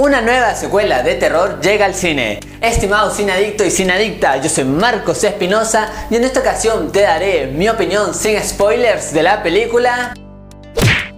Una 0.00 0.22
nueva 0.22 0.54
secuela 0.54 1.02
de 1.02 1.16
terror 1.16 1.60
llega 1.60 1.84
al 1.84 1.94
cine. 1.94 2.40
Estimado 2.62 3.10
adicto 3.10 3.64
y 3.66 3.90
adicta, 3.90 4.38
yo 4.38 4.48
soy 4.48 4.64
Marcos 4.64 5.22
Espinosa 5.24 6.06
y 6.08 6.16
en 6.16 6.24
esta 6.24 6.40
ocasión 6.40 6.90
te 6.90 7.02
daré 7.02 7.48
mi 7.48 7.68
opinión 7.68 8.14
sin 8.14 8.42
spoilers 8.42 9.12
de 9.12 9.22
la 9.22 9.42
película 9.42 10.14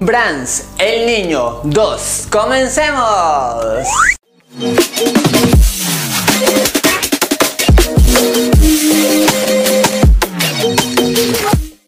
Brands, 0.00 0.64
el 0.80 1.06
niño 1.06 1.60
2. 1.62 2.26
¡Comencemos! 2.28 3.86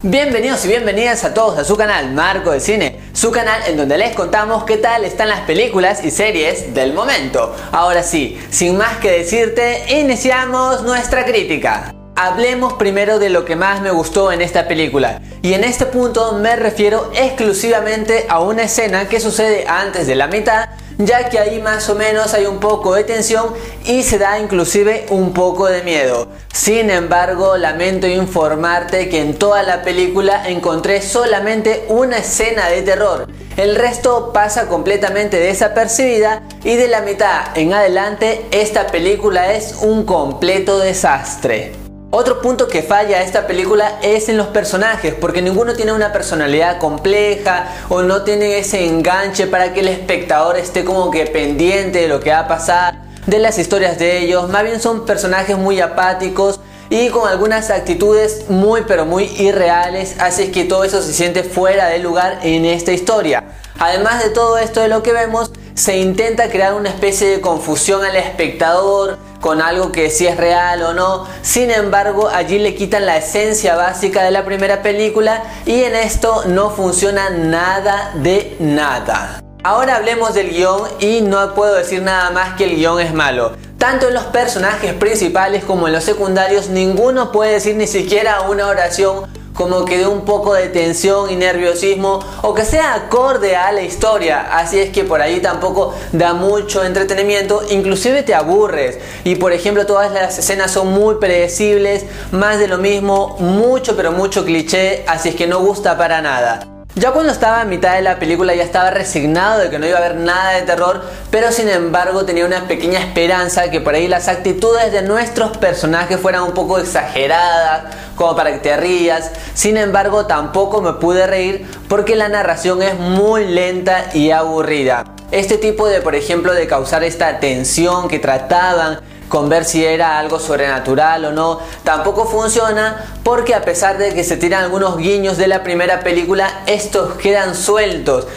Bienvenidos 0.01 0.63
y 0.63 0.67
bienvenidas 0.67 1.23
a 1.23 1.33
todos 1.33 1.57
a 1.57 1.65
su 1.65 1.75
canal 1.75 2.13
Marco 2.13 2.51
de 2.51 2.59
Cine, 2.59 3.04
su 3.15 3.31
canal 3.31 3.61
en 3.65 3.77
donde 3.77 3.97
les 3.97 4.13
contamos 4.13 4.65
qué 4.65 4.75
tal 4.75 5.05
están 5.05 5.29
las 5.29 5.39
películas 5.41 6.03
y 6.03 6.11
series 6.11 6.73
del 6.73 6.91
momento. 6.91 7.55
Ahora 7.71 8.03
sí, 8.03 8.37
sin 8.49 8.75
más 8.75 8.97
que 8.97 9.09
decirte, 9.09 9.85
iniciamos 10.01 10.83
nuestra 10.83 11.23
crítica. 11.23 11.95
Hablemos 12.17 12.73
primero 12.73 13.17
de 13.17 13.29
lo 13.29 13.45
que 13.45 13.55
más 13.55 13.81
me 13.81 13.91
gustó 13.91 14.33
en 14.33 14.41
esta 14.41 14.67
película. 14.67 15.21
Y 15.41 15.53
en 15.53 15.63
este 15.63 15.85
punto 15.85 16.33
me 16.33 16.57
refiero 16.57 17.09
exclusivamente 17.15 18.25
a 18.27 18.41
una 18.41 18.63
escena 18.63 19.07
que 19.07 19.21
sucede 19.21 19.65
antes 19.65 20.07
de 20.07 20.15
la 20.15 20.27
mitad 20.27 20.67
ya 20.97 21.29
que 21.29 21.39
ahí 21.39 21.61
más 21.61 21.89
o 21.89 21.95
menos 21.95 22.33
hay 22.33 22.45
un 22.45 22.59
poco 22.59 22.93
de 22.95 23.03
tensión 23.03 23.53
y 23.85 24.03
se 24.03 24.17
da 24.17 24.39
inclusive 24.39 25.05
un 25.09 25.33
poco 25.33 25.67
de 25.67 25.83
miedo. 25.83 26.27
Sin 26.53 26.89
embargo, 26.89 27.57
lamento 27.57 28.07
informarte 28.07 29.09
que 29.09 29.21
en 29.21 29.37
toda 29.37 29.63
la 29.63 29.81
película 29.81 30.47
encontré 30.47 31.01
solamente 31.01 31.85
una 31.89 32.17
escena 32.17 32.69
de 32.69 32.81
terror. 32.81 33.27
El 33.57 33.75
resto 33.75 34.31
pasa 34.33 34.67
completamente 34.67 35.37
desapercibida 35.37 36.43
y 36.63 36.75
de 36.75 36.87
la 36.87 37.01
mitad 37.01 37.57
en 37.57 37.73
adelante 37.73 38.45
esta 38.51 38.87
película 38.87 39.53
es 39.53 39.75
un 39.81 40.05
completo 40.05 40.79
desastre. 40.79 41.84
Otro 42.17 42.39
punto 42.41 42.69
que 42.69 42.81
falla 42.81 43.21
esta 43.21 43.45
película 43.45 43.99
es 44.01 44.29
en 44.29 44.37
los 44.37 44.47
personajes, 44.47 45.13
porque 45.13 45.41
ninguno 45.41 45.73
tiene 45.73 45.91
una 45.91 46.13
personalidad 46.13 46.77
compleja 46.77 47.67
o 47.89 48.03
no 48.03 48.21
tiene 48.21 48.57
ese 48.57 48.85
enganche 48.85 49.47
para 49.47 49.73
que 49.73 49.81
el 49.81 49.89
espectador 49.89 50.57
esté 50.57 50.85
como 50.85 51.11
que 51.11 51.25
pendiente 51.25 52.03
de 52.03 52.07
lo 52.07 52.21
que 52.21 52.29
va 52.29 52.39
a 52.39 52.47
pasar, 52.47 53.01
de 53.27 53.37
las 53.37 53.57
historias 53.57 53.99
de 53.99 54.19
ellos. 54.19 54.47
Más 54.47 54.63
bien 54.63 54.79
son 54.79 55.05
personajes 55.05 55.57
muy 55.57 55.81
apáticos 55.81 56.61
y 56.89 57.09
con 57.09 57.27
algunas 57.27 57.69
actitudes 57.69 58.45
muy 58.47 58.83
pero 58.87 59.05
muy 59.05 59.25
irreales, 59.37 60.15
así 60.17 60.53
que 60.53 60.63
todo 60.63 60.85
eso 60.85 61.01
se 61.01 61.11
siente 61.11 61.43
fuera 61.43 61.87
de 61.87 61.99
lugar 61.99 62.39
en 62.43 62.63
esta 62.63 62.93
historia. 62.93 63.43
Además 63.77 64.23
de 64.23 64.29
todo 64.29 64.57
esto 64.57 64.79
de 64.79 64.87
lo 64.87 65.03
que 65.03 65.11
vemos, 65.11 65.51
se 65.75 65.97
intenta 65.97 66.49
crear 66.49 66.73
una 66.73 66.89
especie 66.89 67.27
de 67.27 67.41
confusión 67.41 68.03
al 68.05 68.15
espectador 68.15 69.17
con 69.41 69.61
algo 69.61 69.91
que 69.91 70.09
si 70.09 70.25
es 70.25 70.37
real 70.37 70.81
o 70.81 70.93
no. 70.93 71.27
Sin 71.41 71.69
embargo, 71.69 72.29
allí 72.29 72.59
le 72.59 72.75
quitan 72.75 73.05
la 73.05 73.17
esencia 73.17 73.75
básica 73.75 74.23
de 74.23 74.31
la 74.31 74.45
primera 74.45 74.81
película 74.81 75.43
y 75.65 75.83
en 75.83 75.95
esto 75.95 76.43
no 76.47 76.69
funciona 76.69 77.29
nada 77.29 78.13
de 78.15 78.55
nada. 78.59 79.41
Ahora 79.63 79.97
hablemos 79.97 80.33
del 80.33 80.51
guion 80.51 80.81
y 80.99 81.21
no 81.21 81.53
puedo 81.53 81.75
decir 81.75 82.01
nada 82.01 82.29
más 82.29 82.55
que 82.55 82.63
el 82.63 82.77
guion 82.77 83.01
es 83.01 83.13
malo. 83.13 83.53
Tanto 83.77 84.07
en 84.07 84.13
los 84.13 84.23
personajes 84.25 84.93
principales 84.93 85.65
como 85.65 85.87
en 85.87 85.93
los 85.93 86.05
secundarios, 86.05 86.69
ninguno 86.69 87.31
puede 87.33 87.53
decir 87.53 87.75
ni 87.75 87.87
siquiera 87.87 88.41
una 88.41 88.67
oración 88.67 89.25
como 89.55 89.85
que 89.85 89.97
dé 89.97 90.07
un 90.07 90.21
poco 90.21 90.53
de 90.53 90.67
tensión 90.69 91.31
y 91.31 91.35
nerviosismo 91.35 92.19
o 92.43 92.53
que 92.53 92.65
sea 92.65 92.93
acorde 92.93 93.55
a 93.55 93.71
la 93.71 93.81
historia. 93.81 94.55
Así 94.55 94.79
es 94.79 94.91
que 94.91 95.03
por 95.03 95.21
ahí 95.21 95.39
tampoco 95.39 95.95
da 96.11 96.33
mucho 96.33 96.83
entretenimiento, 96.83 97.63
inclusive 97.69 98.21
te 98.21 98.35
aburres. 98.35 98.99
Y 99.23 99.35
por 99.35 99.53
ejemplo 99.53 99.85
todas 99.85 100.11
las 100.11 100.37
escenas 100.37 100.71
son 100.71 100.91
muy 100.91 101.15
predecibles, 101.15 102.05
más 102.31 102.59
de 102.59 102.67
lo 102.67 102.77
mismo, 102.77 103.37
mucho 103.39 103.95
pero 103.95 104.11
mucho 104.11 104.45
cliché, 104.45 105.03
así 105.07 105.29
es 105.29 105.35
que 105.35 105.47
no 105.47 105.59
gusta 105.59 105.97
para 105.97 106.21
nada. 106.21 106.74
Ya 106.97 107.11
cuando 107.11 107.33
estaba 107.33 107.59
a 107.59 107.65
mitad 107.65 107.95
de 107.95 108.01
la 108.01 108.19
película 108.19 108.55
ya 108.55 108.63
estaba 108.63 108.89
resignado 108.89 109.59
de 109.59 109.69
que 109.69 109.79
no 109.79 109.85
iba 109.85 109.97
a 109.97 109.99
haber 109.99 110.15
nada 110.15 110.51
de 110.51 110.61
terror, 110.61 111.03
pero 111.29 111.51
sin 111.51 111.67
embargo 111.67 112.23
tenía 112.23 112.45
una 112.45 112.69
pequeña 112.69 112.99
esperanza 112.99 113.69
que 113.69 113.81
por 113.81 113.95
ahí 113.95 114.07
las 114.07 114.29
actitudes 114.29 114.93
de 114.93 115.01
nuestros 115.01 115.57
personajes 115.57 116.17
fueran 116.17 116.43
un 116.43 116.53
poco 116.53 116.79
exageradas, 116.79 117.93
como 118.15 118.33
para 118.37 118.53
que 118.53 118.59
te 118.59 118.77
rías. 118.77 119.31
Sin 119.53 119.75
embargo 119.75 120.25
tampoco 120.25 120.81
me 120.81 120.93
pude 120.93 121.27
reír 121.27 121.67
porque 121.89 122.15
la 122.15 122.29
narración 122.29 122.81
es 122.81 122.97
muy 122.97 123.45
lenta 123.45 124.05
y 124.13 124.31
aburrida. 124.31 125.03
Este 125.31 125.57
tipo 125.57 125.89
de, 125.89 125.99
por 125.99 126.15
ejemplo, 126.15 126.53
de 126.53 126.65
causar 126.65 127.03
esta 127.03 127.41
tensión 127.41 128.07
que 128.07 128.19
trataban 128.19 129.01
con 129.29 129.49
ver 129.49 129.65
si 129.65 129.85
era 129.85 130.19
algo 130.19 130.39
sobrenatural 130.39 131.25
o 131.25 131.31
no, 131.31 131.59
tampoco 131.83 132.25
funciona 132.25 133.05
porque 133.23 133.53
a 133.53 133.61
pesar 133.61 133.97
de 133.97 134.13
que 134.13 134.23
se 134.23 134.37
tiran 134.37 134.63
algunos 134.63 134.97
guiños 134.97 135.37
de 135.37 135.47
la 135.47 135.63
primera 135.63 136.01
película, 136.01 136.63
estos 136.67 137.13
quedan 137.15 137.55
sueltos. 137.55 138.27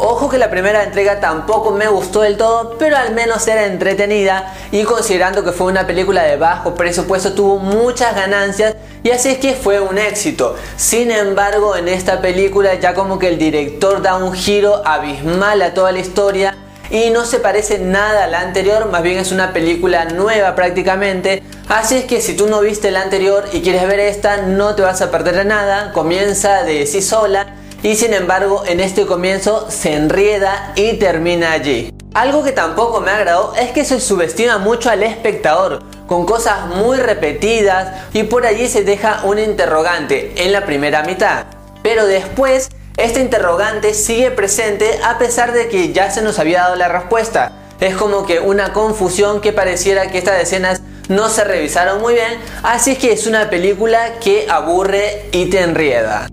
Ojo 0.00 0.28
que 0.28 0.38
la 0.38 0.48
primera 0.48 0.84
entrega 0.84 1.18
tampoco 1.18 1.72
me 1.72 1.88
gustó 1.88 2.20
del 2.20 2.36
todo, 2.36 2.76
pero 2.78 2.96
al 2.96 3.14
menos 3.14 3.48
era 3.48 3.66
entretenida 3.66 4.54
y 4.70 4.84
considerando 4.84 5.42
que 5.42 5.50
fue 5.50 5.66
una 5.66 5.88
película 5.88 6.22
de 6.22 6.36
bajo 6.36 6.76
presupuesto 6.76 7.32
tuvo 7.32 7.58
muchas 7.58 8.14
ganancias 8.14 8.76
y 9.02 9.10
así 9.10 9.30
es 9.30 9.38
que 9.38 9.54
fue 9.54 9.80
un 9.80 9.98
éxito. 9.98 10.54
Sin 10.76 11.10
embargo, 11.10 11.74
en 11.74 11.88
esta 11.88 12.20
película 12.20 12.74
ya 12.76 12.94
como 12.94 13.18
que 13.18 13.26
el 13.26 13.38
director 13.38 14.00
da 14.00 14.14
un 14.14 14.34
giro 14.34 14.86
abismal 14.86 15.62
a 15.62 15.74
toda 15.74 15.90
la 15.90 15.98
historia 15.98 16.56
y 16.90 17.10
no 17.10 17.24
se 17.24 17.38
parece 17.38 17.78
nada 17.78 18.24
a 18.24 18.26
la 18.28 18.40
anterior, 18.40 18.90
más 18.90 19.02
bien 19.02 19.18
es 19.18 19.32
una 19.32 19.52
película 19.52 20.06
nueva 20.06 20.54
prácticamente. 20.54 21.42
Así 21.68 21.96
es 21.96 22.04
que 22.04 22.20
si 22.20 22.34
tú 22.34 22.48
no 22.48 22.60
viste 22.60 22.90
la 22.90 23.02
anterior 23.02 23.44
y 23.52 23.60
quieres 23.60 23.86
ver 23.86 24.00
esta, 24.00 24.38
no 24.38 24.74
te 24.74 24.82
vas 24.82 25.02
a 25.02 25.10
perder 25.10 25.44
nada, 25.44 25.92
comienza 25.92 26.62
de 26.62 26.86
sí 26.86 27.02
sola 27.02 27.54
y 27.82 27.94
sin 27.94 28.14
embargo 28.14 28.64
en 28.66 28.80
este 28.80 29.06
comienzo 29.06 29.70
se 29.70 29.94
enrieda 29.94 30.72
y 30.76 30.94
termina 30.94 31.52
allí. 31.52 31.92
Algo 32.14 32.42
que 32.42 32.52
tampoco 32.52 33.00
me 33.00 33.10
agradó 33.10 33.54
es 33.54 33.70
que 33.70 33.84
se 33.84 34.00
subestima 34.00 34.58
mucho 34.58 34.90
al 34.90 35.02
espectador, 35.02 35.82
con 36.06 36.24
cosas 36.24 36.66
muy 36.68 36.96
repetidas 36.96 38.06
y 38.14 38.22
por 38.24 38.46
allí 38.46 38.66
se 38.66 38.82
deja 38.82 39.20
un 39.24 39.38
interrogante 39.38 40.32
en 40.36 40.52
la 40.52 40.64
primera 40.64 41.02
mitad. 41.02 41.44
Pero 41.82 42.06
después 42.06 42.70
este 42.98 43.20
interrogante 43.20 43.94
sigue 43.94 44.32
presente 44.32 44.98
a 45.04 45.18
pesar 45.18 45.52
de 45.52 45.68
que 45.68 45.92
ya 45.92 46.10
se 46.10 46.20
nos 46.20 46.38
había 46.40 46.62
dado 46.62 46.76
la 46.76 46.88
respuesta. 46.88 47.52
Es 47.80 47.94
como 47.94 48.26
que 48.26 48.40
una 48.40 48.72
confusión 48.72 49.40
que 49.40 49.52
pareciera 49.52 50.10
que 50.10 50.18
estas 50.18 50.42
escenas 50.42 50.82
no 51.08 51.28
se 51.30 51.44
revisaron 51.44 52.02
muy 52.02 52.14
bien, 52.14 52.40
así 52.64 52.96
que 52.96 53.12
es 53.12 53.28
una 53.28 53.48
película 53.50 54.18
que 54.20 54.46
aburre 54.50 55.26
y 55.30 55.46
te 55.46 55.60
enrieda. 55.60 56.26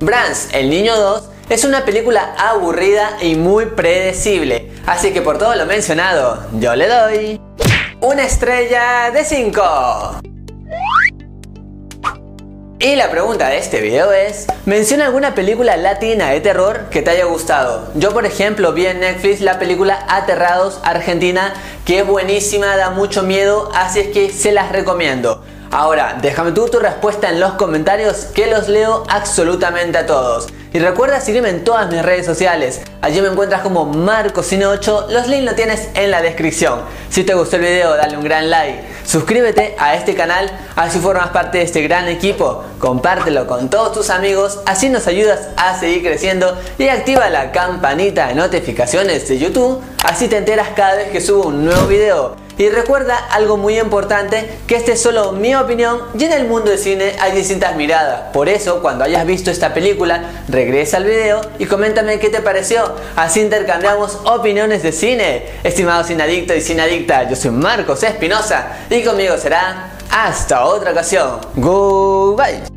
Brands, 0.00 0.48
el 0.52 0.70
niño 0.70 0.96
2, 0.96 1.28
es 1.50 1.64
una 1.64 1.84
película 1.84 2.34
aburrida 2.38 3.18
y 3.20 3.34
muy 3.34 3.66
predecible, 3.66 4.72
así 4.86 5.12
que 5.12 5.20
por 5.20 5.36
todo 5.36 5.54
lo 5.54 5.66
mencionado, 5.66 6.46
yo 6.58 6.74
le 6.74 6.88
doy 6.88 7.40
una 8.00 8.24
estrella 8.24 9.10
de 9.10 9.24
5. 9.24 10.27
Y 12.80 12.94
la 12.94 13.10
pregunta 13.10 13.48
de 13.48 13.58
este 13.58 13.80
video 13.80 14.12
es, 14.12 14.46
menciona 14.64 15.06
alguna 15.06 15.34
película 15.34 15.76
latina 15.76 16.28
de 16.30 16.40
terror 16.40 16.86
que 16.92 17.02
te 17.02 17.10
haya 17.10 17.24
gustado. 17.24 17.90
Yo 17.96 18.12
por 18.12 18.24
ejemplo 18.24 18.72
vi 18.72 18.86
en 18.86 19.00
Netflix 19.00 19.40
la 19.40 19.58
película 19.58 20.06
Aterrados 20.08 20.78
Argentina, 20.84 21.54
que 21.84 21.98
es 21.98 22.06
buenísima, 22.06 22.76
da 22.76 22.90
mucho 22.90 23.24
miedo, 23.24 23.68
así 23.74 23.98
es 23.98 24.08
que 24.08 24.30
se 24.30 24.52
las 24.52 24.70
recomiendo. 24.70 25.42
Ahora, 25.72 26.18
déjame 26.22 26.52
tu 26.52 26.66
respuesta 26.78 27.28
en 27.28 27.40
los 27.40 27.54
comentarios 27.54 28.26
que 28.26 28.46
los 28.46 28.68
leo 28.68 29.02
absolutamente 29.08 29.98
a 29.98 30.06
todos. 30.06 30.46
Y 30.72 30.78
recuerda 30.78 31.20
seguirme 31.20 31.48
en 31.48 31.64
todas 31.64 31.90
mis 31.90 32.02
redes 32.02 32.26
sociales. 32.26 32.82
Allí 33.00 33.20
me 33.20 33.28
encuentras 33.28 33.62
como 33.62 33.92
MarcoCine8. 33.92 35.08
Los 35.08 35.26
links 35.26 35.44
los 35.44 35.56
tienes 35.56 35.88
en 35.94 36.10
la 36.10 36.22
descripción. 36.22 36.80
Si 37.10 37.24
te 37.24 37.34
gustó 37.34 37.56
el 37.56 37.62
video, 37.62 37.96
dale 37.96 38.16
un 38.16 38.24
gran 38.24 38.50
like. 38.50 38.82
Suscríbete 39.08 39.74
a 39.78 39.94
este 39.94 40.14
canal, 40.14 40.50
así 40.76 40.98
formas 40.98 41.30
parte 41.30 41.56
de 41.56 41.64
este 41.64 41.80
gran 41.80 42.08
equipo. 42.08 42.62
Compártelo 42.78 43.46
con 43.46 43.70
todos 43.70 43.92
tus 43.92 44.10
amigos, 44.10 44.60
así 44.66 44.90
nos 44.90 45.06
ayudas 45.06 45.48
a 45.56 45.80
seguir 45.80 46.02
creciendo. 46.02 46.58
Y 46.76 46.88
activa 46.88 47.30
la 47.30 47.50
campanita 47.50 48.28
de 48.28 48.34
notificaciones 48.34 49.26
de 49.26 49.38
YouTube, 49.38 49.80
así 50.04 50.28
te 50.28 50.36
enteras 50.36 50.68
cada 50.76 50.96
vez 50.96 51.08
que 51.08 51.22
subo 51.22 51.48
un 51.48 51.64
nuevo 51.64 51.86
video. 51.86 52.47
Y 52.58 52.68
recuerda 52.68 53.16
algo 53.16 53.56
muy 53.56 53.78
importante, 53.78 54.58
que 54.66 54.76
esta 54.76 54.92
es 54.92 55.00
solo 55.00 55.32
mi 55.32 55.54
opinión 55.54 56.00
y 56.18 56.24
en 56.24 56.32
el 56.32 56.46
mundo 56.46 56.70
del 56.70 56.78
cine 56.78 57.14
hay 57.20 57.32
distintas 57.32 57.76
miradas. 57.76 58.32
Por 58.32 58.48
eso, 58.48 58.82
cuando 58.82 59.04
hayas 59.04 59.24
visto 59.24 59.50
esta 59.50 59.72
película, 59.72 60.42
regresa 60.48 60.96
al 60.96 61.04
video 61.04 61.40
y 61.58 61.66
coméntame 61.66 62.18
qué 62.18 62.30
te 62.30 62.40
pareció. 62.40 62.82
Así 63.14 63.40
intercambiamos 63.40 64.18
opiniones 64.24 64.82
de 64.82 64.92
cine. 64.92 65.46
Estimado 65.62 66.02
adicto 66.02 66.52
y 66.54 66.80
adicta, 66.80 67.28
yo 67.28 67.36
soy 67.36 67.52
Marcos 67.52 68.02
Espinosa 68.02 68.66
y 68.90 69.02
conmigo 69.02 69.36
será 69.38 69.92
hasta 70.10 70.64
otra 70.64 70.90
ocasión. 70.90 71.38
Goodbye. 71.54 72.67